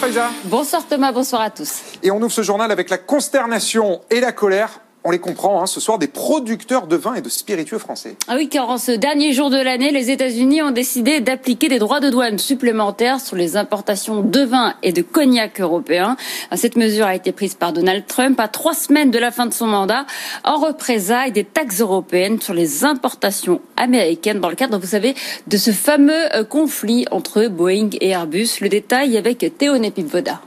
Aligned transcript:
Faiza. 0.00 0.30
Bonsoir 0.44 0.86
Thomas, 0.88 1.12
bonsoir 1.12 1.42
à 1.42 1.50
tous. 1.50 1.82
Et 2.02 2.10
on 2.10 2.16
ouvre 2.22 2.32
ce 2.32 2.42
journal 2.42 2.72
avec 2.72 2.88
la 2.88 2.96
consternation 2.96 4.00
et 4.08 4.20
la 4.20 4.32
colère 4.32 4.80
on 5.04 5.10
les 5.10 5.18
comprend, 5.18 5.62
hein, 5.62 5.66
ce 5.66 5.80
soir, 5.80 5.98
des 5.98 6.08
producteurs 6.08 6.86
de 6.86 6.96
vin 6.96 7.14
et 7.14 7.22
de 7.22 7.28
spiritueux 7.28 7.78
français. 7.78 8.16
Ah 8.28 8.34
oui, 8.36 8.48
car 8.48 8.68
en 8.68 8.78
ce 8.78 8.92
dernier 8.92 9.32
jour 9.32 9.50
de 9.50 9.56
l'année, 9.56 9.92
les 9.92 10.10
États-Unis 10.10 10.62
ont 10.62 10.70
décidé 10.70 11.20
d'appliquer 11.20 11.68
des 11.68 11.78
droits 11.78 12.00
de 12.00 12.10
douane 12.10 12.38
supplémentaires 12.38 13.20
sur 13.20 13.36
les 13.36 13.56
importations 13.56 14.20
de 14.20 14.40
vin 14.40 14.74
et 14.82 14.92
de 14.92 15.02
cognac 15.02 15.60
européens. 15.60 16.16
Cette 16.54 16.76
mesure 16.76 17.06
a 17.06 17.14
été 17.14 17.32
prise 17.32 17.54
par 17.54 17.72
Donald 17.72 18.06
Trump 18.06 18.38
à 18.38 18.48
trois 18.48 18.74
semaines 18.74 19.10
de 19.10 19.18
la 19.18 19.30
fin 19.30 19.46
de 19.46 19.54
son 19.54 19.66
mandat, 19.66 20.04
en 20.44 20.58
représailles 20.58 21.32
des 21.32 21.44
taxes 21.44 21.80
européennes 21.80 22.40
sur 22.40 22.54
les 22.54 22.84
importations 22.84 23.60
américaines 23.76 24.40
dans 24.40 24.50
le 24.50 24.56
cadre, 24.56 24.78
vous 24.78 24.86
savez, 24.86 25.14
de 25.46 25.56
ce 25.56 25.70
fameux 25.70 26.34
euh, 26.34 26.44
conflit 26.44 27.06
entre 27.10 27.46
Boeing 27.46 27.90
et 28.00 28.10
Airbus. 28.10 28.60
Le 28.60 28.68
détail 28.68 29.16
avec 29.16 29.56
Théo 29.56 29.78
Nepipvoda. 29.78 30.40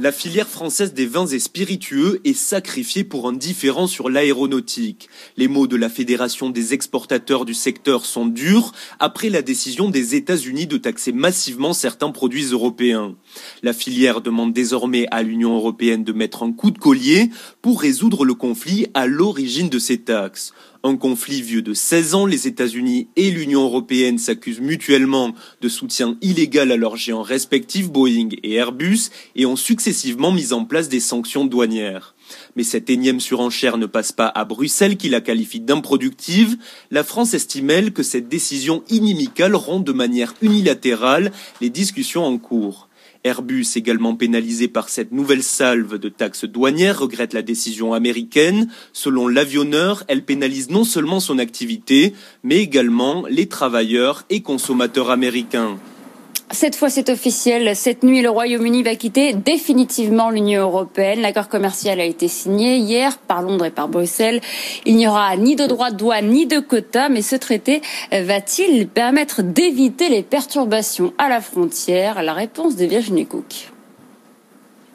La 0.00 0.10
filière 0.10 0.48
française 0.48 0.92
des 0.92 1.06
vins 1.06 1.26
et 1.26 1.38
spiritueux 1.38 2.20
est 2.24 2.34
sacrifiée 2.34 3.04
pour 3.04 3.28
un 3.28 3.32
différent 3.32 3.86
sur 3.86 4.10
l'aéronautique. 4.10 5.08
Les 5.36 5.46
mots 5.46 5.68
de 5.68 5.76
la 5.76 5.88
Fédération 5.88 6.50
des 6.50 6.74
exportateurs 6.74 7.44
du 7.44 7.54
secteur 7.54 8.04
sont 8.04 8.26
durs 8.26 8.72
après 8.98 9.28
la 9.28 9.40
décision 9.40 9.90
des 9.90 10.16
États-Unis 10.16 10.66
de 10.66 10.78
taxer 10.78 11.12
massivement 11.12 11.72
certains 11.72 12.10
produits 12.10 12.46
européens. 12.46 13.14
La 13.62 13.72
filière 13.72 14.20
demande 14.20 14.52
désormais 14.52 15.06
à 15.12 15.22
l'Union 15.22 15.54
européenne 15.54 16.02
de 16.02 16.12
mettre 16.12 16.42
un 16.42 16.52
coup 16.52 16.72
de 16.72 16.78
collier 16.78 17.30
pour 17.62 17.80
résoudre 17.80 18.24
le 18.24 18.34
conflit 18.34 18.88
à 18.94 19.06
l'origine 19.06 19.68
de 19.68 19.78
ces 19.78 19.98
taxes. 19.98 20.52
Un 20.86 20.96
conflit 20.96 21.40
vieux 21.40 21.62
de 21.62 21.72
16 21.72 22.14
ans, 22.14 22.26
les 22.26 22.46
États-Unis 22.46 23.08
et 23.16 23.30
l'Union 23.30 23.62
européenne 23.62 24.18
s'accusent 24.18 24.60
mutuellement 24.60 25.32
de 25.62 25.68
soutien 25.70 26.18
illégal 26.20 26.70
à 26.70 26.76
leurs 26.76 26.98
géants 26.98 27.22
respectifs 27.22 27.90
Boeing 27.90 28.28
et 28.42 28.56
Airbus 28.56 29.08
et 29.34 29.46
ont 29.46 29.56
successivement 29.84 30.32
mis 30.32 30.54
en 30.54 30.64
place 30.64 30.88
des 30.88 30.98
sanctions 30.98 31.44
douanières. 31.44 32.14
Mais 32.56 32.62
cette 32.62 32.88
énième 32.88 33.20
surenchère 33.20 33.76
ne 33.76 33.84
passe 33.84 34.12
pas 34.12 34.32
à 34.34 34.46
Bruxelles 34.46 34.96
qui 34.96 35.10
la 35.10 35.20
qualifie 35.20 35.60
d'improductive. 35.60 36.56
La 36.90 37.04
France 37.04 37.34
estime, 37.34 37.68
elle, 37.68 37.92
que 37.92 38.02
cette 38.02 38.26
décision 38.26 38.82
inimicale 38.88 39.54
rompt 39.54 39.84
de 39.84 39.92
manière 39.92 40.32
unilatérale 40.40 41.32
les 41.60 41.68
discussions 41.68 42.24
en 42.24 42.38
cours. 42.38 42.88
Airbus, 43.24 43.66
également 43.76 44.14
pénalisé 44.14 44.68
par 44.68 44.88
cette 44.88 45.12
nouvelle 45.12 45.42
salve 45.42 45.98
de 45.98 46.08
taxes 46.08 46.46
douanières, 46.46 47.00
regrette 47.00 47.34
la 47.34 47.42
décision 47.42 47.92
américaine. 47.92 48.70
Selon 48.94 49.28
l'avionneur, 49.28 50.02
elle 50.08 50.24
pénalise 50.24 50.70
non 50.70 50.84
seulement 50.84 51.20
son 51.20 51.38
activité, 51.38 52.14
mais 52.42 52.56
également 52.56 53.26
les 53.28 53.48
travailleurs 53.48 54.24
et 54.30 54.40
consommateurs 54.40 55.10
américains. 55.10 55.78
Cette 56.50 56.76
fois, 56.76 56.90
c'est 56.90 57.08
officiel. 57.08 57.74
Cette 57.74 58.02
nuit, 58.02 58.22
le 58.22 58.30
Royaume-Uni 58.30 58.82
va 58.82 58.94
quitter 58.94 59.32
définitivement 59.32 60.30
l'Union 60.30 60.62
européenne. 60.62 61.20
L'accord 61.20 61.48
commercial 61.48 61.98
a 62.00 62.04
été 62.04 62.28
signé 62.28 62.76
hier 62.76 63.18
par 63.18 63.42
Londres 63.42 63.64
et 63.64 63.70
par 63.70 63.88
Bruxelles. 63.88 64.40
Il 64.84 64.96
n'y 64.96 65.08
aura 65.08 65.36
ni 65.36 65.56
de 65.56 65.66
droits 65.66 65.90
de 65.90 65.96
douane 65.96 66.28
ni 66.28 66.46
de 66.46 66.60
quotas, 66.60 67.08
mais 67.08 67.22
ce 67.22 67.36
traité 67.36 67.80
va-t-il 68.12 68.86
permettre 68.86 69.42
d'éviter 69.42 70.08
les 70.08 70.22
perturbations 70.22 71.12
à 71.18 71.28
la 71.28 71.40
frontière? 71.40 72.22
La 72.22 72.34
réponse 72.34 72.76
de 72.76 72.84
Virginie 72.84 73.26
Cook. 73.26 73.73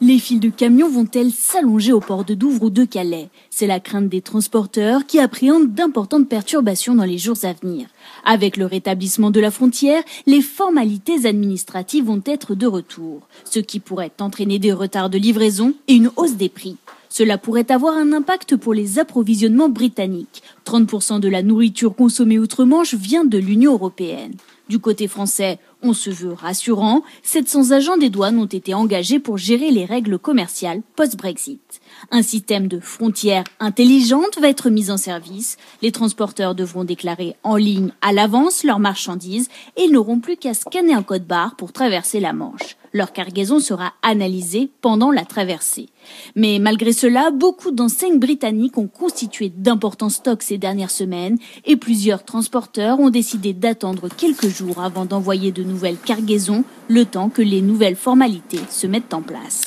Les 0.02 0.18
files 0.18 0.40
de 0.40 0.50
camions 0.50 0.88
vont-elles 0.88 1.34
s'allonger 1.34 1.92
au 1.92 2.00
port 2.00 2.24
de 2.24 2.34
Douvres 2.34 2.64
ou 2.64 2.70
de 2.70 2.86
Calais 2.86 3.28
C'est 3.50 3.68
la 3.68 3.82
crainte 3.82 4.08
des 4.08 4.22
transporteurs 4.22 5.06
qui 5.06 5.20
appréhendent 5.20 5.74
d'importantes 5.74 6.30
perturbations 6.30 6.96
dans 6.96 7.04
les 7.04 7.18
jours 7.18 7.36
à 7.44 7.52
venir. 7.52 7.88
Avec 8.24 8.56
le 8.56 8.66
rétablissement 8.66 9.30
de 9.30 9.42
la 9.42 9.52
frontière, 9.52 10.02
les 10.26 10.42
formalités 10.42 11.26
administratives 11.26 12.06
vont 12.06 12.22
être 12.26 12.56
de 12.56 12.66
retour, 12.66 13.28
ce 13.44 13.60
qui 13.60 13.82
pourrait 13.82 14.14
entraîner 14.22 14.58
des 14.58 14.72
retards 14.72 15.10
de 15.10 15.18
livraison 15.18 15.74
et 15.90 15.96
une 15.96 16.12
hausse 16.16 16.36
des 16.36 16.48
prix. 16.48 16.78
Cela 17.10 17.38
pourrait 17.38 17.70
avoir 17.70 17.98
un 17.98 18.14
impact 18.14 18.56
pour 18.56 18.74
les 18.74 19.00
approvisionnements 19.00 19.68
britanniques. 19.68 20.44
30% 20.70 21.20
de 21.20 21.28
la 21.28 21.42
nourriture 21.42 21.96
consommée 21.96 22.38
outre-Manche 22.38 22.94
vient 22.94 23.26
de 23.26 23.40
l'Union 23.40 23.74
européenne. 23.74 24.36
Du 24.70 24.78
côté 24.78 25.08
français, 25.08 25.58
on 25.82 25.94
se 25.94 26.12
veut 26.12 26.34
rassurant, 26.34 27.02
700 27.24 27.72
agents 27.72 27.98
des 27.98 28.12
douanes 28.12 28.38
ont 28.38 28.46
été 28.46 28.76
engagés 28.76 29.18
pour 29.18 29.40
gérer 29.40 29.72
les 29.72 29.84
règles 29.84 30.20
commerciales 30.20 30.84
post-Brexit. 30.96 31.82
Un 32.12 32.22
système 32.22 32.68
de 32.68 32.80
frontières 32.80 33.46
intelligente 33.60 34.38
va 34.40 34.48
être 34.48 34.70
mis 34.70 34.92
en 34.92 34.98
service. 34.98 35.58
Les 35.82 35.92
transporteurs 35.92 36.54
devront 36.54 36.84
déclarer 36.84 37.36
en 37.42 37.56
ligne 37.56 37.90
à 38.04 38.14
l'avance 38.14 38.64
leurs 38.64 38.78
marchandises 38.78 39.50
et 39.76 39.86
ils 39.86 39.92
n'auront 39.92 40.20
plus 40.20 40.38
qu'à 40.38 40.54
scanner 40.54 40.94
un 40.94 41.02
code 41.02 41.26
barre 41.26 41.56
pour 41.56 41.74
traverser 41.74 42.20
la 42.20 42.34
Manche. 42.34 42.78
Leur 42.94 43.12
cargaison 43.12 43.60
sera 43.60 43.94
analysée 44.04 44.70
pendant 44.82 45.12
la 45.12 45.26
traversée. 45.26 45.90
Mais 46.36 46.60
malgré 46.60 46.92
cela, 46.92 47.32
beaucoup 47.32 47.72
d'enseignes 47.72 48.20
britanniques 48.20 48.78
ont 48.78 48.88
constitué 48.88 49.50
d'importants 49.50 50.10
stocks 50.10 50.44
ces 50.44 50.59
dernières 50.60 50.92
semaines 50.92 51.38
et 51.66 51.76
plusieurs 51.76 52.24
transporteurs 52.24 53.00
ont 53.00 53.10
décidé 53.10 53.54
d'attendre 53.54 54.08
quelques 54.10 54.50
jours 54.50 54.84
avant 54.84 55.06
d'envoyer 55.06 55.52
de 55.52 55.64
nouvelles 55.64 55.98
cargaisons, 55.98 56.64
le 56.88 57.06
temps 57.06 57.30
que 57.30 57.42
les 57.42 57.62
nouvelles 57.62 57.96
formalités 57.96 58.60
se 58.70 58.86
mettent 58.86 59.14
en 59.14 59.22
place. 59.22 59.64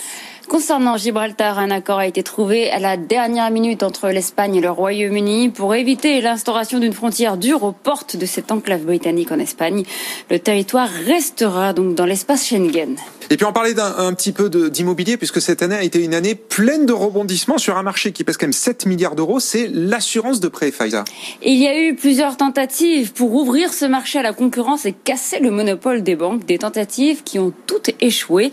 Concernant 0.53 0.99
Gibraltar, 0.99 1.59
un 1.59 1.71
accord 1.71 2.01
a 2.01 2.07
été 2.07 2.23
trouvé 2.23 2.71
à 2.71 2.79
la 2.79 2.99
dernière 2.99 3.51
minute 3.51 3.83
entre 3.83 4.11
l'Espagne 4.11 4.57
et 4.57 4.61
le 4.61 4.71
Royaume-Uni 4.71 5.49
pour 5.49 5.75
éviter 5.75 6.21
l'instauration 6.21 6.79
d'une 6.79 6.93
frontière 6.93 7.39
dure 7.39 7.63
aux 7.63 7.73
portes 7.73 8.17
de 8.17 8.27
cette 8.27 8.53
enclave 8.53 8.83
britannique 8.83 9.33
en 9.33 9.39
Espagne. 9.39 9.85
Le 10.31 10.39
territoire 10.39 10.91
restera 11.07 11.73
donc 11.73 11.95
dans 11.95 12.05
l'espace 12.05 12.47
Schengen. 12.47 12.97
Et 13.33 13.39
puis 13.39 13.47
on 13.47 13.53
parlait 13.55 13.73
d'un 13.73 14.13
petit 14.13 14.33
peu 14.33 14.51
d'immobilier 14.51 15.17
puisque 15.17 15.41
cette 15.41 15.63
année 15.63 15.75
a 15.75 15.83
été 15.83 16.05
une 16.05 16.13
année 16.13 16.35
pleine 16.35 16.85
de 16.85 16.93
rebondissements 16.93 17.57
sur 17.57 17.79
un 17.79 17.83
marché 17.83 18.13
qui 18.13 18.25
pèse 18.25 18.37
quand 18.37 18.45
même 18.45 18.53
7 18.53 18.85
milliards 18.85 19.17
d'euros, 19.17 19.41
c'est 19.41 19.71
l'assurance 19.73 20.39
de 20.39 20.49
prêt, 20.49 20.71
Faiza. 20.71 21.05
Il 21.43 21.55
y 21.55 21.67
a 21.67 21.81
eu 21.81 21.95
plusieurs 21.95 22.37
tentatives 22.37 23.15
pour 23.15 23.33
ouvrir 23.33 23.73
ce 23.73 23.87
marché 23.87 24.19
à 24.19 24.23
la 24.23 24.35
concurrence 24.35 24.85
et 24.85 24.93
casser 24.93 25.39
le 25.41 25.51
monopole 25.51 26.03
des 26.03 26.15
banques, 26.15 26.45
des 26.45 26.59
tentatives 26.59 27.23
qui 27.23 27.39
ont 27.39 27.55
toutes 27.67 27.89
échoué 28.03 28.51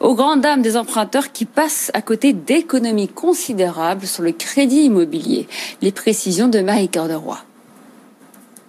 aux 0.00 0.14
grandes 0.14 0.42
dames 0.42 0.60
des 0.60 0.76
emprunteurs 0.76 1.32
qui 1.32 1.46
passent 1.46 1.90
à 1.94 2.02
côté 2.02 2.34
d'économies 2.34 3.08
considérables 3.08 4.06
sur 4.06 4.22
le 4.22 4.32
crédit 4.32 4.82
immobilier. 4.82 5.48
Les 5.80 5.92
précisions 5.92 6.48
de 6.48 6.60
Marie 6.60 6.90
Roy. 6.94 7.38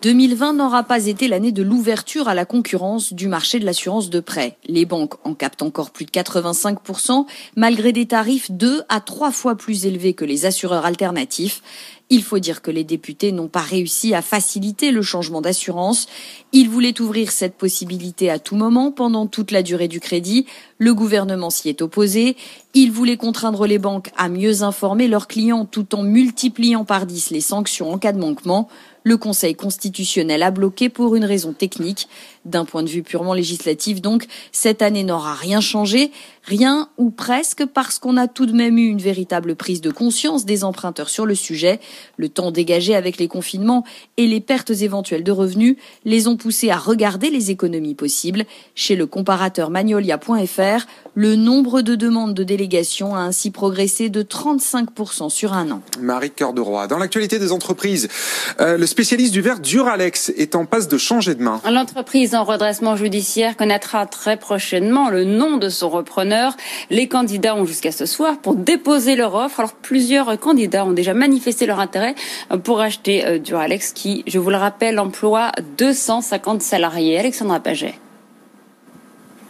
2020 0.01 0.53
n'aura 0.53 0.81
pas 0.81 1.06
été 1.06 1.28
l'année 1.28 1.51
de 1.51 1.62
l'ouverture 1.62 2.28
à 2.28 2.34
la 2.34 2.45
concurrence 2.45 3.13
du 3.13 3.28
marché 3.28 3.59
de 3.59 3.66
l'assurance 3.66 4.09
de 4.09 4.19
prêt. 4.19 4.57
Les 4.66 4.85
banques 4.85 5.13
en 5.23 5.35
captent 5.35 5.62
encore 5.62 5.91
plus 5.91 6.06
de 6.06 6.09
85%, 6.09 7.28
malgré 7.56 7.94
des 7.94 8.07
tarifs 8.07 8.50
deux 8.50 8.81
à 8.90 9.00
trois 9.00 9.29
fois 9.29 9.53
plus 9.53 9.85
élevés 9.85 10.16
que 10.16 10.25
les 10.25 10.47
assureurs 10.47 10.88
alternatifs. 10.88 11.61
Il 12.09 12.23
faut 12.23 12.40
dire 12.40 12.63
que 12.63 12.72
les 12.72 12.84
députés 12.84 13.31
n'ont 13.31 13.47
pas 13.47 13.61
réussi 13.61 14.16
à 14.16 14.23
faciliter 14.23 14.91
le 14.91 15.03
changement 15.03 15.40
d'assurance. 15.40 16.07
Ils 16.51 16.67
voulaient 16.67 17.00
ouvrir 17.00 17.31
cette 17.31 17.56
possibilité 17.56 18.29
à 18.29 18.40
tout 18.40 18.56
moment 18.56 18.91
pendant 18.91 19.28
toute 19.28 19.51
la 19.51 19.61
durée 19.61 19.88
du 19.88 20.00
crédit. 20.00 20.45
Le 20.78 20.94
gouvernement 20.94 21.51
s'y 21.51 21.69
est 21.69 21.81
opposé. 21.81 22.35
Il 22.73 22.91
voulait 22.91 23.17
contraindre 23.17 23.66
les 23.66 23.78
banques 23.78 24.09
à 24.17 24.29
mieux 24.29 24.63
informer 24.63 25.07
leurs 25.07 25.28
clients 25.28 25.63
tout 25.63 25.95
en 25.95 26.03
multipliant 26.03 26.85
par 26.85 27.06
10 27.06 27.29
les 27.29 27.40
sanctions 27.40 27.94
en 27.94 27.97
cas 27.97 28.11
de 28.11 28.19
manquement. 28.19 28.67
Le 29.03 29.17
Conseil 29.17 29.56
constitutionnel 29.56 30.44
a 30.44 30.51
bloqué 30.51 30.89
pour 30.89 31.16
une 31.16 31.25
raison 31.25 31.53
technique. 31.53 32.07
D'un 32.45 32.66
point 32.66 32.84
de 32.84 32.89
vue 32.89 33.03
purement 33.03 33.34
législatif, 33.34 34.01
donc, 34.01 34.25
cette 34.51 34.81
année 34.81 35.03
n'aura 35.03 35.34
rien 35.34 35.62
changé, 35.62 36.12
rien 36.44 36.89
ou 36.97 37.09
presque, 37.11 37.66
parce 37.66 38.00
qu'on 38.00 38.17
a 38.17 38.28
tout 38.28 38.45
de 38.45 38.53
même 38.53 38.78
eu 38.78 38.88
une 38.88 39.01
véritable 39.01 39.56
prise 39.56 39.81
de 39.81 39.91
conscience 39.91 40.45
des 40.45 40.63
emprunteurs 40.63 41.09
sur 41.09 41.25
le 41.25 41.35
sujet. 41.35 41.79
Le 42.17 42.29
temps 42.29 42.51
dégagé 42.51 42.95
avec 42.95 43.17
les 43.17 43.28
confinements 43.28 43.84
et 44.17 44.28
les 44.28 44.40
pertes 44.40 44.72
éventuelles 44.72 45.23
de 45.23 45.31
revenus 45.31 45.78
les 46.06 46.28
ont 46.28 46.38
poussés 46.38 46.69
à 46.69 46.78
regarder 46.78 47.29
les 47.29 47.52
économies 47.52 47.96
possibles. 47.96 48.46
Chez 48.75 48.96
le 48.96 49.05
comparateur 49.05 49.70
magnolia.fr, 49.70 50.85
le 51.16 51.35
nombre 51.35 51.81
de 51.81 51.96
demandes 51.96 52.34
de 52.34 52.43
délégation 52.43 53.16
a 53.16 53.20
ainsi 53.20 53.52
progressé 53.52 54.09
de 54.09 54.23
35% 54.23 55.29
sur 55.29 55.53
un 55.53 55.72
an. 55.72 55.81
Marie 55.99 56.31
Cœur 56.31 56.53
de 56.53 56.61
Roi. 56.61 56.87
Dans 56.87 56.97
l'actualité 56.97 57.40
des 57.40 57.52
entreprises, 57.52 58.08
euh, 58.59 58.78
le 58.78 58.85
spécialiste 58.91 59.34
du 59.34 59.41
verre 59.41 59.59
Duralex 59.59 60.34
est 60.38 60.53
en 60.55 60.66
passe 60.66 60.88
de 60.88 60.97
changer 60.97 61.34
de 61.34 61.41
main. 61.41 61.61
L'entreprise 61.70 62.35
en 62.35 62.43
redressement 62.43 62.96
judiciaire 62.96 63.55
connaîtra 63.55 64.05
très 64.05 64.38
prochainement 64.38 65.09
le 65.09 65.23
nom 65.23 65.58
de 65.58 65.70
son 65.70 65.90
repreneur. 65.90 66.55
Les 66.90 67.08
candidats 67.08 67.55
ont 67.55 67.66
jusqu'à 67.66 67.91
ce 67.91 68.05
soir 68.05 68.38
pour 68.40 68.55
déposer 68.55 69.16
leur 69.16 69.34
offre. 69.34 69.61
Alors 69.61 69.73
plusieurs 69.73 70.38
candidats 70.40 70.85
ont 70.85 70.91
déjà 70.91 71.14
manifesté 71.14 71.66
leur 71.66 71.79
intérêt 71.79 72.16
pour 72.64 72.82
acheter 72.82 73.26
euh, 73.26 73.40
Duralex 73.40 73.93
qui, 73.93 74.23
je 74.28 74.40
vous 74.40 74.49
le 74.49 74.58
rappelle, 74.58 74.99
emploie 74.99 75.52
250 75.78 76.61
salariés. 76.61 77.17
Alexandra 77.17 77.59
Paget. 77.59 77.96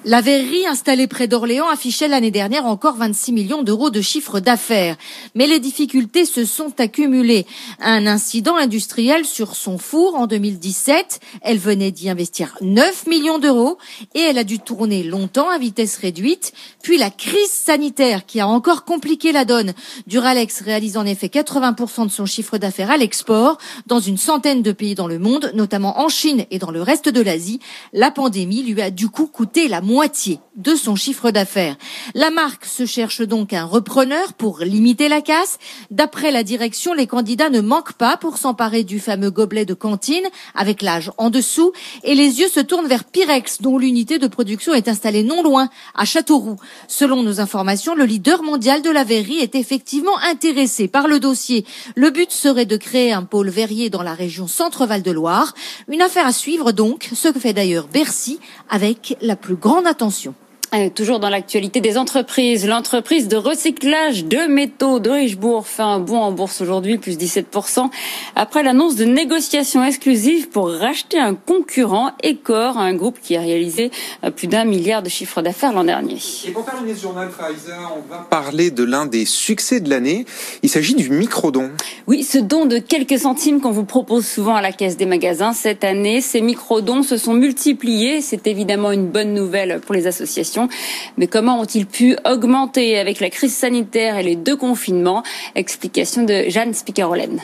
La 0.03 0.21
verrerie 0.21 0.65
installée 0.65 1.05
près 1.05 1.27
d'Orléans 1.27 1.69
affichait 1.69 2.07
l'année 2.07 2.31
dernière 2.31 2.65
encore 2.65 2.95
26 2.95 3.33
millions 3.33 3.61
d'euros 3.61 3.91
de 3.91 4.01
chiffre 4.01 4.39
d'affaires. 4.39 4.97
Mais 5.35 5.45
les 5.45 5.59
difficultés 5.59 6.25
se 6.25 6.43
sont 6.43 6.73
accumulées. 6.79 7.45
Un 7.79 8.07
incident 8.07 8.55
industriel 8.55 9.25
sur 9.25 9.55
son 9.55 9.77
four 9.77 10.15
en 10.15 10.25
2017. 10.25 11.19
Elle 11.43 11.59
venait 11.59 11.91
d'y 11.91 12.09
investir 12.09 12.57
9 12.61 13.05
millions 13.05 13.37
d'euros 13.37 13.77
et 14.15 14.21
elle 14.21 14.39
a 14.39 14.43
dû 14.43 14.57
tourner 14.57 15.03
longtemps 15.03 15.51
à 15.51 15.59
vitesse 15.59 15.97
réduite. 15.97 16.51
Puis 16.81 16.97
la 16.97 17.11
crise 17.11 17.51
sanitaire 17.51 18.25
qui 18.25 18.39
a 18.39 18.47
encore 18.47 18.85
compliqué 18.85 19.31
la 19.31 19.45
donne. 19.45 19.73
Duralex 20.07 20.61
réalise 20.61 20.97
en 20.97 21.05
effet 21.05 21.27
80% 21.27 22.07
de 22.07 22.11
son 22.11 22.25
chiffre 22.25 22.57
d'affaires 22.57 22.89
à 22.89 22.97
l'export 22.97 23.59
dans 23.85 23.99
une 23.99 24.17
centaine 24.17 24.63
de 24.63 24.71
pays 24.71 24.95
dans 24.95 25.07
le 25.07 25.19
monde, 25.19 25.51
notamment 25.53 25.99
en 25.99 26.09
Chine 26.09 26.45
et 26.49 26.57
dans 26.57 26.71
le 26.71 26.81
reste 26.81 27.07
de 27.07 27.21
l'Asie. 27.21 27.59
La 27.93 28.09
pandémie 28.09 28.63
lui 28.63 28.81
a 28.81 28.89
du 28.89 29.07
coup 29.07 29.27
coûté 29.27 29.67
la 29.67 29.81
moitié 29.91 30.39
de 30.55 30.73
son 30.73 30.95
chiffre 30.95 31.31
d'affaires. 31.31 31.75
La 32.13 32.29
marque 32.29 32.63
se 32.65 32.85
cherche 32.85 33.21
donc 33.21 33.51
un 33.51 33.65
repreneur 33.65 34.31
pour 34.33 34.59
limiter 34.59 35.09
la 35.09 35.21
casse. 35.21 35.57
D'après 35.89 36.31
la 36.31 36.43
direction, 36.43 36.93
les 36.93 37.07
candidats 37.07 37.49
ne 37.49 37.59
manquent 37.59 37.93
pas 37.93 38.15
pour 38.15 38.37
s'emparer 38.37 38.83
du 38.83 38.99
fameux 38.99 39.31
gobelet 39.31 39.65
de 39.65 39.73
cantine 39.73 40.25
avec 40.55 40.81
l'âge 40.81 41.11
en 41.17 41.29
dessous 41.29 41.73
et 42.03 42.15
les 42.15 42.39
yeux 42.39 42.47
se 42.47 42.61
tournent 42.61 42.87
vers 42.87 43.03
Pyrex 43.03 43.61
dont 43.61 43.77
l'unité 43.77 44.17
de 44.17 44.27
production 44.27 44.73
est 44.73 44.87
installée 44.87 45.23
non 45.23 45.43
loin, 45.43 45.69
à 45.93 46.05
Châteauroux. 46.05 46.57
Selon 46.87 47.21
nos 47.21 47.41
informations, 47.41 47.93
le 47.93 48.05
leader 48.05 48.43
mondial 48.43 48.81
de 48.81 48.89
la 48.89 49.03
verrerie 49.03 49.39
est 49.39 49.55
effectivement 49.55 50.17
intéressé 50.19 50.87
par 50.87 51.09
le 51.09 51.19
dossier. 51.19 51.65
Le 51.95 52.11
but 52.11 52.31
serait 52.31 52.65
de 52.65 52.77
créer 52.77 53.11
un 53.11 53.23
pôle 53.23 53.49
verrier 53.49 53.89
dans 53.89 54.03
la 54.03 54.13
région 54.13 54.47
Centre-Val 54.47 55.01
de 55.01 55.11
Loire. 55.11 55.53
Une 55.89 56.01
affaire 56.01 56.27
à 56.27 56.33
suivre 56.33 56.71
donc, 56.71 57.09
ce 57.13 57.27
que 57.27 57.39
fait 57.39 57.53
d'ailleurs 57.53 57.87
Bercy 57.87 58.39
avec 58.69 59.17
la 59.21 59.35
plus 59.35 59.55
grande 59.55 59.80
attention. 59.87 60.35
Euh, 60.73 60.89
toujours 60.89 61.19
dans 61.19 61.27
l'actualité 61.27 61.81
des 61.81 61.97
entreprises, 61.97 62.65
l'entreprise 62.65 63.27
de 63.27 63.35
recyclage 63.35 64.23
de 64.23 64.47
métaux 64.47 65.01
de 65.01 65.09
Richebourg 65.09 65.67
fait 65.67 65.81
un 65.81 65.99
bond 65.99 66.19
en 66.19 66.31
bourse 66.31 66.61
aujourd'hui, 66.61 66.97
plus 66.97 67.17
17%, 67.17 67.89
après 68.37 68.63
l'annonce 68.63 68.95
de 68.95 69.03
négociations 69.03 69.83
exclusives 69.83 70.47
pour 70.47 70.71
racheter 70.71 71.19
un 71.19 71.35
concurrent, 71.35 72.11
Ecor, 72.23 72.77
un 72.77 72.93
groupe 72.93 73.19
qui 73.21 73.35
a 73.35 73.41
réalisé 73.41 73.91
euh, 74.23 74.31
plus 74.31 74.47
d'un 74.47 74.63
milliard 74.63 75.03
de 75.03 75.09
chiffre 75.09 75.41
d'affaires 75.41 75.73
l'an 75.73 75.83
dernier. 75.83 76.19
Et 76.47 76.51
pour 76.51 76.63
terminer 76.63 76.95
ce 76.95 77.01
journal, 77.01 77.29
Faiza, 77.29 77.77
on 77.93 78.09
va 78.09 78.19
parler 78.19 78.71
de 78.71 78.85
l'un 78.85 79.07
des 79.07 79.25
succès 79.25 79.81
de 79.81 79.89
l'année. 79.89 80.25
Il 80.63 80.69
s'agit 80.69 80.95
du 80.95 81.09
micro-don. 81.09 81.69
Oui, 82.07 82.23
ce 82.23 82.37
don 82.37 82.65
de 82.65 82.77
quelques 82.77 83.19
centimes 83.19 83.59
qu'on 83.59 83.71
vous 83.71 83.83
propose 83.83 84.25
souvent 84.25 84.55
à 84.55 84.61
la 84.61 84.71
caisse 84.71 84.95
des 84.95 85.05
magasins. 85.05 85.51
Cette 85.51 85.83
année, 85.83 86.21
ces 86.21 86.39
micro-dons 86.39 87.03
se 87.03 87.17
sont 87.17 87.33
multipliés. 87.33 88.21
C'est 88.21 88.47
évidemment 88.47 88.93
une 88.93 89.07
bonne 89.07 89.33
nouvelle 89.33 89.81
pour 89.85 89.93
les 89.93 90.07
associations. 90.07 90.60
Mais 91.17 91.27
comment 91.27 91.59
ont-ils 91.59 91.85
pu 91.85 92.17
augmenter 92.25 92.97
avec 92.97 93.19
la 93.19 93.29
crise 93.29 93.55
sanitaire 93.55 94.17
et 94.17 94.23
les 94.23 94.35
deux 94.35 94.55
confinements? 94.55 95.23
Explication 95.55 96.23
de 96.23 96.45
Jeanne 96.49 96.73
Spicarolen. 96.73 97.39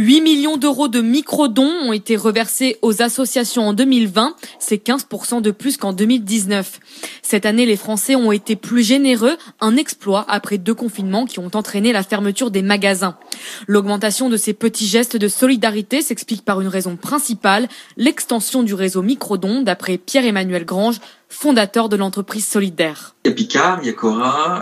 8 0.00 0.22
millions 0.22 0.56
d'euros 0.56 0.88
de 0.88 1.02
micro-dons 1.02 1.70
ont 1.82 1.92
été 1.92 2.16
reversés 2.16 2.78
aux 2.80 3.02
associations 3.02 3.68
en 3.68 3.74
2020, 3.74 4.34
c'est 4.58 4.82
15% 4.82 5.42
de 5.42 5.50
plus 5.50 5.76
qu'en 5.76 5.92
2019. 5.92 6.80
Cette 7.20 7.44
année, 7.44 7.66
les 7.66 7.76
Français 7.76 8.14
ont 8.14 8.32
été 8.32 8.56
plus 8.56 8.82
généreux, 8.82 9.36
un 9.60 9.76
exploit 9.76 10.24
après 10.26 10.56
deux 10.56 10.72
confinements 10.72 11.26
qui 11.26 11.38
ont 11.38 11.50
entraîné 11.52 11.92
la 11.92 12.02
fermeture 12.02 12.50
des 12.50 12.62
magasins. 12.62 13.18
L'augmentation 13.66 14.30
de 14.30 14.38
ces 14.38 14.54
petits 14.54 14.86
gestes 14.86 15.18
de 15.18 15.28
solidarité 15.28 16.00
s'explique 16.00 16.46
par 16.46 16.62
une 16.62 16.68
raison 16.68 16.96
principale, 16.96 17.68
l'extension 17.98 18.62
du 18.62 18.72
réseau 18.72 19.02
micro-dons, 19.02 19.60
d'après 19.60 19.98
Pierre-Emmanuel 19.98 20.64
Grange, 20.64 20.96
fondateur 21.28 21.90
de 21.90 21.96
l'entreprise 21.96 22.46
solidaire. 22.46 23.14
Il 23.26 23.28
y 23.28 23.32
a 23.32 23.34
Picard, 23.34 23.82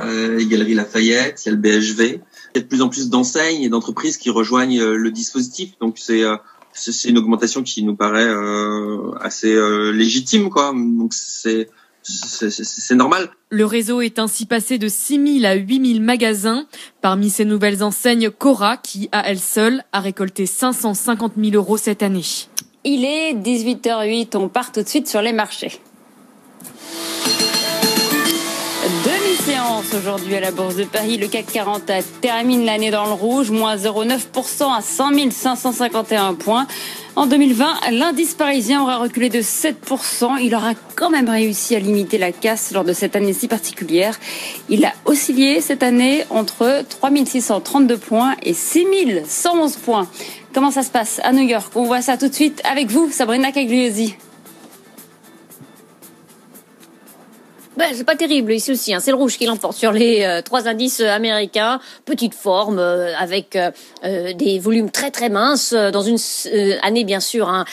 euh, 0.04 0.40
Lafayette, 0.74 1.46
il. 1.46 2.20
Il 2.58 2.62
y 2.62 2.62
a 2.62 2.64
de 2.64 2.68
plus 2.68 2.82
en 2.82 2.88
plus 2.88 3.08
d'enseignes 3.08 3.62
et 3.62 3.68
d'entreprises 3.68 4.16
qui 4.16 4.30
rejoignent 4.30 4.80
euh, 4.80 4.96
le 4.96 5.10
dispositif. 5.10 5.78
Donc 5.80 5.98
c'est 5.98 6.24
euh, 6.24 6.36
c'est 6.72 7.08
une 7.08 7.18
augmentation 7.18 7.62
qui 7.62 7.82
nous 7.82 7.96
paraît 7.96 8.26
euh, 8.26 9.12
assez 9.20 9.52
euh, 9.52 9.90
légitime, 9.90 10.50
quoi. 10.50 10.72
Donc 10.74 11.14
c'est 11.14 11.68
c'est 12.02 12.94
normal. 12.94 13.28
Le 13.50 13.66
réseau 13.66 14.00
est 14.00 14.18
ainsi 14.18 14.46
passé 14.46 14.78
de 14.78 14.88
6 14.88 15.40
000 15.40 15.44
à 15.44 15.54
8 15.54 15.94
000 15.94 16.04
magasins. 16.04 16.66
Parmi 17.02 17.28
ces 17.28 17.44
nouvelles 17.44 17.82
enseignes, 17.82 18.30
Cora, 18.30 18.78
qui 18.78 19.10
à 19.12 19.28
elle 19.28 19.40
seule 19.40 19.84
a 19.92 20.00
récolté 20.00 20.46
550 20.46 21.32
000 21.36 21.54
euros 21.54 21.76
cette 21.76 22.02
année. 22.02 22.24
Il 22.84 23.04
est 23.04 23.34
18h08, 23.34 24.36
on 24.38 24.48
part 24.48 24.72
tout 24.72 24.82
de 24.82 24.88
suite 24.88 25.06
sur 25.06 25.20
les 25.20 25.34
marchés. 25.34 25.80
Aujourd'hui 29.96 30.36
à 30.36 30.40
la 30.40 30.50
Bourse 30.50 30.76
de 30.76 30.84
Paris. 30.84 31.16
Le 31.16 31.26
CAC 31.26 31.46
40 31.52 31.90
termine 32.20 32.64
l'année 32.66 32.90
dans 32.90 33.06
le 33.06 33.12
rouge, 33.12 33.50
moins 33.50 33.76
0,9% 33.76 34.76
à 34.76 34.82
100 34.82 35.30
551 35.30 36.34
points. 36.34 36.66
En 37.16 37.26
2020, 37.26 37.90
l'indice 37.92 38.34
parisien 38.34 38.82
aura 38.82 38.98
reculé 38.98 39.30
de 39.30 39.40
7%. 39.40 40.38
Il 40.42 40.54
aura 40.54 40.74
quand 40.96 41.08
même 41.08 41.28
réussi 41.28 41.74
à 41.74 41.78
limiter 41.78 42.18
la 42.18 42.30
casse 42.30 42.72
lors 42.72 42.84
de 42.84 42.92
cette 42.92 43.16
année 43.16 43.32
si 43.32 43.48
particulière. 43.48 44.18
Il 44.68 44.84
a 44.84 44.92
oscillé 45.06 45.60
cette 45.60 45.82
année 45.82 46.24
entre 46.30 46.84
3632 47.00 47.96
points 47.96 48.34
et 48.42 48.52
6111 48.52 49.76
points. 49.76 50.06
Comment 50.52 50.70
ça 50.70 50.82
se 50.82 50.90
passe 50.90 51.20
à 51.24 51.32
New 51.32 51.46
York? 51.46 51.72
On 51.74 51.84
voit 51.84 52.02
ça 52.02 52.18
tout 52.18 52.28
de 52.28 52.34
suite 52.34 52.60
avec 52.70 52.88
vous, 52.90 53.10
Sabrina 53.10 53.50
Cagliosi. 53.50 54.14
Ben, 57.78 57.92
c'est 57.94 58.02
pas 58.02 58.16
terrible 58.16 58.52
ici 58.52 58.72
aussi. 58.72 58.92
Hein. 58.92 58.98
C'est 58.98 59.12
le 59.12 59.16
rouge 59.16 59.38
qui 59.38 59.46
l'emporte 59.46 59.76
sur 59.76 59.92
les 59.92 60.24
euh, 60.24 60.42
trois 60.42 60.66
indices 60.66 60.98
américains. 60.98 61.78
Petite 62.04 62.34
forme 62.34 62.80
euh, 62.80 63.14
avec 63.16 63.54
euh, 63.54 64.32
des 64.32 64.58
volumes 64.58 64.90
très 64.90 65.12
très 65.12 65.28
minces 65.28 65.72
dans 65.72 66.02
une 66.02 66.18
année 66.82 67.04
bien 67.04 67.20
sûr 67.20 67.48
hein, 67.48 67.64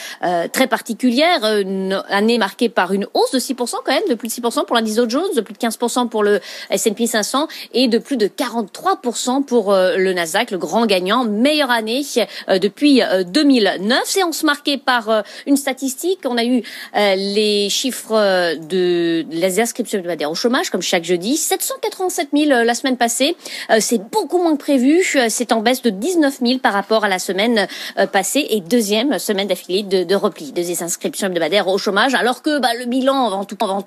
très 0.53 0.67
particulière, 0.67 1.43
une 1.59 2.03
année 2.09 2.37
marquée 2.37 2.69
par 2.69 2.93
une 2.93 3.07
hausse 3.15 3.31
de 3.31 3.39
6% 3.39 3.77
quand 3.83 3.91
même, 3.91 4.07
de 4.07 4.13
plus 4.13 4.27
de 4.27 4.33
6% 4.33 4.65
pour 4.65 4.75
l'indice 4.75 4.97
Dow 4.97 5.09
Jones, 5.09 5.33
de 5.35 5.41
plus 5.41 5.53
de 5.53 5.57
15% 5.57 6.07
pour 6.09 6.21
le 6.21 6.39
S&P 6.69 7.07
500 7.07 7.47
et 7.73 7.87
de 7.87 7.97
plus 7.97 8.17
de 8.17 8.27
43% 8.27 9.43
pour 9.43 9.73
le 9.73 10.13
Nasdaq, 10.13 10.51
le 10.51 10.59
grand 10.59 10.85
gagnant. 10.85 11.25
Meilleure 11.25 11.71
année 11.71 12.03
depuis 12.47 13.01
2009. 13.27 14.03
Séance 14.05 14.43
marquée 14.43 14.77
par 14.77 15.23
une 15.47 15.57
statistique. 15.57 16.19
On 16.25 16.37
a 16.37 16.45
eu 16.45 16.61
les 16.93 17.69
chiffres 17.69 18.55
de 18.67 19.25
les 19.31 19.59
inscriptions 19.59 19.94
hebdomadaire 19.97 20.31
au 20.31 20.35
chômage, 20.35 20.69
comme 20.69 20.81
chaque 20.81 21.03
jeudi. 21.03 21.37
787 21.37 22.29
000 22.33 22.51
euh, 22.51 22.63
la 22.63 22.73
semaine 22.73 22.97
passée. 22.97 23.35
Euh, 23.69 23.77
c'est 23.79 24.01
beaucoup 24.11 24.37
moins 24.37 24.55
que 24.55 24.61
prévu. 24.61 25.03
Euh, 25.15 25.27
c'est 25.29 25.51
en 25.51 25.61
baisse 25.61 25.81
de 25.81 25.89
19 25.89 26.39
000 26.45 26.59
par 26.59 26.73
rapport 26.73 27.03
à 27.03 27.09
la 27.09 27.19
semaine 27.19 27.67
passée 28.11 28.45
et 28.49 28.61
deuxième 28.61 29.19
semaine 29.19 29.47
d'affilée 29.47 29.83
de, 29.83 30.15
repli 30.15 30.51
des 30.51 30.83
inscriptions 30.83 31.27
hebdomadaires 31.27 31.67
au 31.67 31.77
chômage. 31.77 32.13
Alors 32.13 32.41
que 32.41 32.59
bah, 32.59 32.69
le 32.77 32.85
bilan, 32.85 33.43
tout, 33.45 33.61
en 33.63 33.81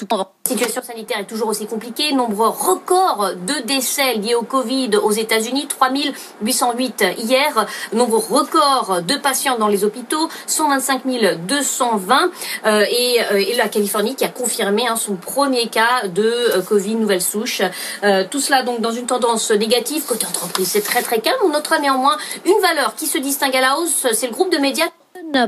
situation 0.49 0.83
sanitaire 0.83 1.19
est 1.19 1.25
toujours 1.25 1.49
aussi 1.49 1.67
compliquée. 1.67 2.13
Nombre 2.13 2.49
record 2.49 3.33
de 3.35 3.67
décès 3.67 4.15
liés 4.15 4.35
au 4.35 4.43
Covid 4.43 4.97
aux 4.97 5.13
États-Unis, 5.13 5.67
3808 5.69 7.05
hier. 7.19 7.67
Nombre 7.93 8.19
record 8.19 9.03
de 9.03 9.17
patients 9.17 9.59
dans 9.59 9.69
les 9.69 9.85
hôpitaux, 9.85 10.29
125 10.47 11.03
220. 11.47 12.31
Euh, 12.67 12.85
et, 12.91 13.21
et, 13.37 13.55
la 13.57 13.69
Californie 13.69 14.15
qui 14.15 14.25
a 14.25 14.29
confirmé 14.29 14.87
hein, 14.87 14.97
son 14.97 15.17
premier 15.17 15.69
cas 15.69 16.07
de 16.07 16.23
euh, 16.23 16.63
Covid, 16.63 16.95
nouvelle 16.95 17.23
souche. 17.23 17.63
Euh, 18.03 18.25
tout 18.31 18.41
cela 18.41 18.63
donc 18.63 18.81
dans 18.81 18.93
une 18.93 19.07
tendance 19.07 19.51
négative. 19.51 20.05
Côté 20.07 20.27
entreprise, 20.27 20.69
c'est 20.69 20.83
très 20.83 21.03
très 21.03 21.21
calme. 21.21 21.39
On 21.45 21.51
notera 21.51 21.79
néanmoins 21.79 22.17
une 22.45 22.61
valeur 22.61 22.95
qui 22.95 23.07
se 23.07 23.19
distingue 23.19 23.57
à 23.57 23.61
la 23.61 23.79
hausse, 23.79 24.07
c'est 24.13 24.27
le 24.27 24.33
groupe 24.33 24.53
de 24.53 24.59
médias 24.59 24.87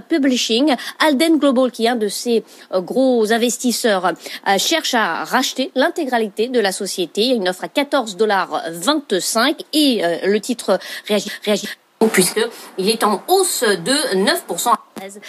Publishing, 0.08 0.74
Alden 0.98 1.38
Global, 1.38 1.70
qui 1.70 1.86
est 1.86 1.88
un 1.88 1.96
de 1.96 2.08
ces 2.08 2.44
euh, 2.72 2.80
gros 2.80 3.32
investisseurs, 3.32 4.12
cherche 4.58 4.94
à 4.94 5.24
racheter 5.24 5.70
l'intégralité 5.74 6.48
de 6.48 6.60
la 6.60 6.72
société. 6.72 7.22
Il 7.22 7.28
y 7.28 7.32
a 7.32 7.36
une 7.36 7.48
offre 7.48 7.64
à 7.64 7.68
14 7.68 8.16
dollars 8.16 8.62
25 8.70 9.62
et 9.72 10.02
le 10.24 10.40
titre 10.40 10.78
réagit, 11.06 11.30
réagit 11.44 11.68
puisqu'il 12.12 12.88
est 12.88 13.04
en 13.04 13.22
hausse 13.28 13.62
de 13.62 14.16
9% 14.16 14.68
à 14.70 14.80
13 14.96 15.20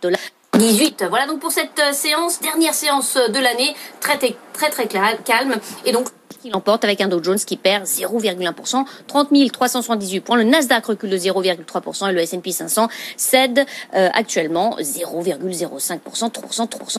dollars. 0.00 0.20
18. 0.58 1.04
Voilà 1.08 1.26
donc 1.26 1.40
pour 1.40 1.52
cette 1.52 1.78
euh, 1.78 1.92
séance, 1.92 2.40
dernière 2.40 2.74
séance 2.74 3.16
de 3.16 3.38
l'année, 3.38 3.74
très 4.00 4.16
très 4.16 4.70
très 4.70 4.88
calme. 4.88 5.56
Et 5.84 5.92
donc 5.92 6.08
qui 6.40 6.50
l'emporte 6.50 6.84
avec 6.84 7.00
un 7.00 7.08
Dow 7.08 7.22
Jones 7.22 7.38
qui 7.38 7.56
perd 7.56 7.84
0,1%, 7.84 8.84
30 9.06 9.28
378 9.52 10.20
points. 10.20 10.36
Le 10.36 10.44
Nasdaq 10.44 10.86
recule 10.86 11.10
de 11.10 11.18
0,3% 11.18 12.10
et 12.10 12.12
le 12.12 12.20
S&P 12.20 12.52
500 12.52 12.88
cède 13.16 13.64
euh, 13.94 14.08
actuellement 14.12 14.76
0,05%, 14.78 16.00
3%, 16.00 16.30
3%. 16.30 16.98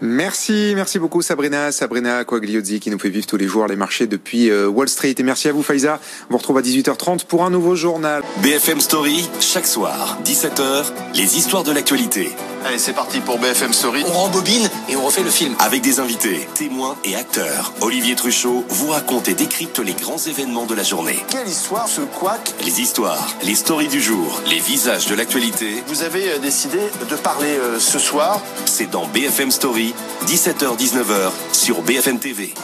Merci, 0.00 0.72
merci 0.74 0.98
beaucoup 0.98 1.22
Sabrina, 1.22 1.72
Sabrina 1.72 2.24
Coagliozzi 2.24 2.80
qui 2.80 2.90
nous 2.90 2.98
fait 2.98 3.10
vivre 3.10 3.26
tous 3.26 3.36
les 3.36 3.46
jours 3.46 3.66
les 3.66 3.76
marchés 3.76 4.06
depuis 4.06 4.50
euh, 4.50 4.68
Wall 4.68 4.88
Street. 4.88 5.14
Et 5.16 5.22
merci 5.22 5.48
à 5.48 5.52
vous 5.52 5.62
Faiza. 5.62 5.98
On 6.28 6.32
vous 6.32 6.38
retrouve 6.38 6.58
à 6.58 6.62
18h30 6.62 7.24
pour 7.26 7.44
un 7.44 7.50
nouveau 7.50 7.74
journal. 7.74 8.22
BFM 8.42 8.80
Story, 8.80 9.28
chaque 9.40 9.66
soir, 9.66 10.18
17h, 10.24 10.84
les 11.14 11.36
histoires 11.36 11.64
de 11.64 11.72
l'actualité. 11.72 12.30
Allez, 12.66 12.78
c'est 12.78 12.94
parti 12.94 13.20
pour 13.20 13.38
BFM 13.38 13.74
Story. 13.74 14.02
On 14.06 14.12
rembobine 14.12 14.70
et 14.88 14.96
on 14.96 15.04
refait 15.04 15.22
le 15.22 15.28
film. 15.28 15.54
Avec 15.58 15.82
des 15.82 16.00
invités, 16.00 16.48
témoins 16.54 16.96
et 17.04 17.14
acteurs, 17.14 17.74
Olivier 17.82 18.14
Truchot 18.16 18.64
vous 18.70 18.88
raconte 18.88 19.28
et 19.28 19.34
décrypte 19.34 19.80
les 19.80 19.92
grands 19.92 20.16
événements 20.16 20.64
de 20.64 20.74
la 20.74 20.82
journée. 20.82 21.18
Quelle 21.28 21.46
histoire 21.46 21.86
ce 21.88 22.00
couac 22.00 22.54
Les 22.64 22.80
histoires, 22.80 23.34
les 23.42 23.54
stories 23.54 23.88
du 23.88 24.00
jour, 24.00 24.40
les 24.48 24.60
visages 24.60 25.06
de 25.08 25.14
l'actualité. 25.14 25.82
Vous 25.88 26.04
avez 26.04 26.32
euh, 26.32 26.38
décidé 26.38 26.78
de 27.10 27.16
parler 27.16 27.58
euh, 27.58 27.78
ce 27.78 27.98
soir. 27.98 28.40
C'est 28.64 28.90
dans 28.90 29.06
BFM 29.08 29.50
Story, 29.50 29.94
17h-19h 30.26 31.32
sur 31.52 31.82
BFM 31.82 32.18
TV. 32.18 32.54